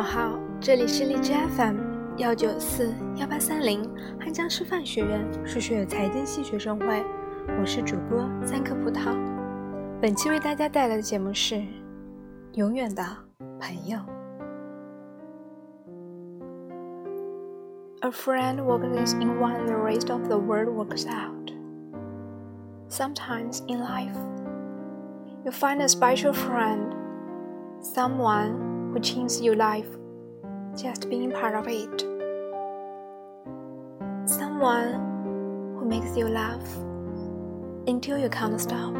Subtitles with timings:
[0.00, 1.76] 们好，这里是荔枝 FM
[2.16, 3.86] 幺九四幺八三零
[4.18, 7.04] 汉江师范学院数学与财经系学生会，
[7.60, 9.14] 我是主播三颗葡萄。
[10.00, 11.56] 本期为大家带来的节目是
[12.54, 13.04] 《永远的
[13.60, 13.98] 朋友》。
[18.00, 21.52] A friend walks in one the rest of the world works out.
[22.88, 24.16] Sometimes in life,
[25.44, 26.94] you find a special friend,
[27.82, 29.86] someone who changes your life
[30.76, 32.00] just being part of it.
[34.28, 34.94] Someone
[35.78, 36.64] who makes you laugh
[37.86, 38.94] until you can't stop.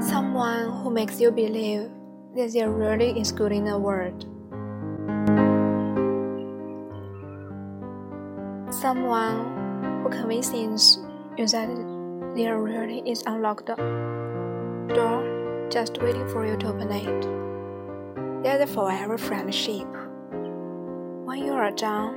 [0.00, 1.90] Someone who makes you believe
[2.34, 4.26] that there really is good in the world.
[8.72, 10.98] Someone who convinces
[11.36, 11.68] you that
[12.34, 13.66] there really is unlocked
[14.88, 17.41] door just waiting for you to open it.
[18.42, 19.86] They're the forever friendship.
[21.24, 22.16] When you are down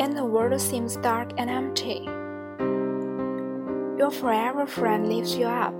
[0.00, 2.04] and the world seems dark and empty,
[3.98, 5.74] your forever friend lifts you up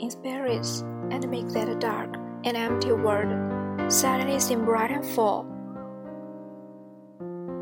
[0.00, 5.46] in spirits and makes that dark and empty world suddenly seem bright and full.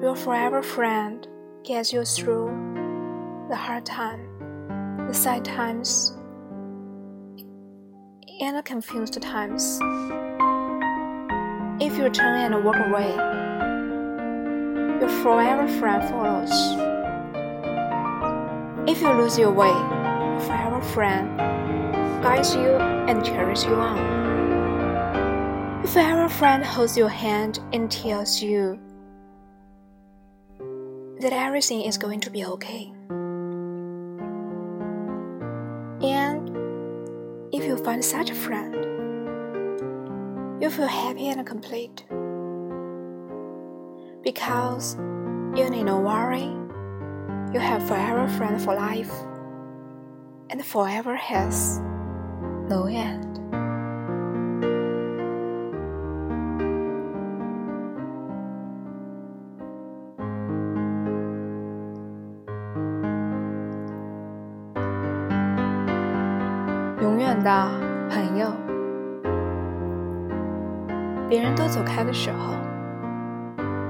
[0.03, 1.25] Your forever friend
[1.63, 2.47] gets you through
[3.49, 6.17] the hard time, the sad times,
[8.41, 9.79] and confused times.
[11.83, 13.11] If you turn and walk away,
[15.01, 16.51] your forever friend follows.
[18.89, 21.37] If you lose your way, your forever friend
[22.23, 22.77] guides you
[23.09, 23.99] and carries you on.
[25.83, 28.79] Your forever friend holds your hand and tells you
[31.21, 32.93] that everything is going to be okay.
[38.00, 38.74] if you find such a friend,
[40.62, 42.06] you feel happy and complete.
[44.24, 44.96] Because
[45.56, 46.48] you need no worry,
[47.54, 49.12] you have forever friend for life,
[50.50, 51.80] and forever has
[52.70, 53.36] no end.
[67.02, 68.51] 永远的 朋友。
[71.29, 72.55] 别人都走开的时候，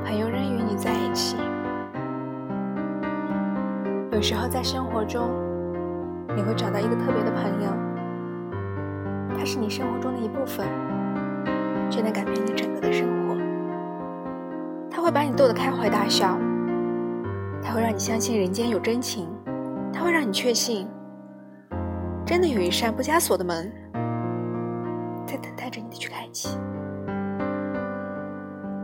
[0.05, 1.39] 朋友仍与你在一起。
[4.13, 5.31] 有时候在生活中，
[6.37, 7.71] 你会找到一个特别的朋友，
[9.39, 10.69] 他是你生活中的一部分，
[11.89, 13.35] 却能改变你整个的生活。
[14.91, 16.39] 他会把你逗得开怀大笑，
[17.63, 19.27] 他会让你相信人间有真情，
[19.91, 20.87] 他会让你确信。
[22.27, 23.73] 真的有一扇不加锁的门，
[25.31, 26.59] 在等待着你的去开启。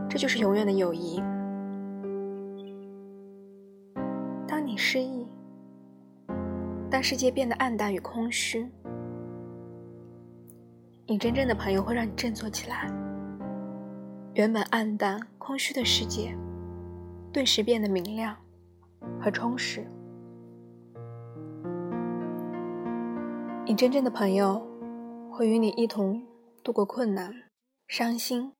[0.09, 1.21] 这就是永远的友谊。
[4.47, 5.27] 当你失意，
[6.89, 8.65] 当世界变得暗淡与空虚，
[11.05, 12.89] 你真正的朋友会让你振作起来。
[14.35, 16.33] 原本暗淡空虚的世界，
[17.33, 18.33] 顿时变得明亮
[19.19, 19.85] 和充实。
[23.65, 24.65] 你真正的朋友，
[25.29, 26.23] 会与你一同
[26.67, 27.33] 度过困难、
[27.87, 28.51] 伤心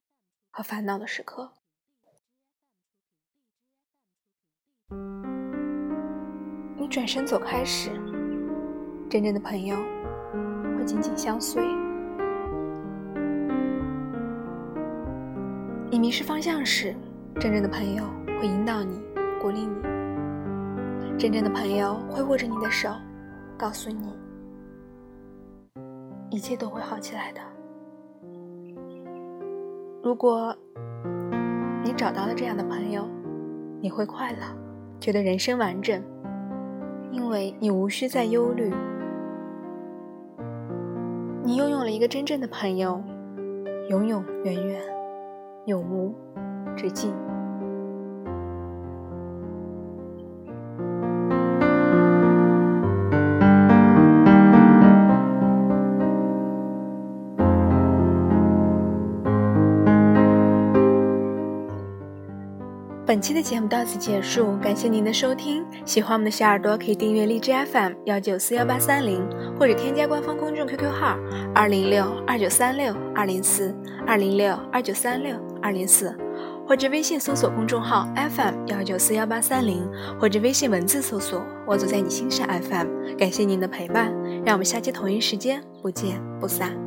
[0.49, 1.51] 和烦恼的时刻。
[6.77, 7.91] 你转身走开时，
[9.09, 9.75] 真正的朋友
[10.77, 11.61] 会紧紧相随。
[15.91, 16.95] 你迷失方向时，
[17.41, 18.05] 真正的朋友
[18.39, 19.03] 会引导你、
[19.41, 19.81] 鼓励你。
[21.19, 22.89] 真正的朋友会握着你的手，
[23.57, 24.17] 告诉你。
[26.29, 27.41] 一切都会好起来的。
[30.07, 30.55] 如果
[31.83, 33.05] 你找到了这样的朋友，
[33.81, 34.37] 你会快乐，
[35.01, 36.01] 觉得人生完整，
[37.11, 38.73] 因为你无需再忧虑。
[41.43, 43.03] 你拥有了一个真正的朋友，
[43.89, 44.81] 永永远远，
[45.65, 46.15] 永无
[46.77, 47.13] 止境。
[63.07, 65.63] 本期的节目到此结束，感谢您的收听。
[65.85, 69.25] 喜欢我们的小耳朵可以订阅荔枝 FM 幺九四幺八三零，
[69.57, 71.17] 或者添加官方公众 QQ 号
[71.55, 73.73] 二零六二九三六二零四
[74.05, 76.13] 二零六二九三六二零四，
[76.67, 79.89] 或者微信搜索公众号 FM 幺九四幺八三零，
[80.19, 83.15] 或者微信文字搜索“我走在你心上 FM”。
[83.17, 84.13] 感谢您的陪伴，
[84.45, 86.86] 让我们下期同一时间不见不散。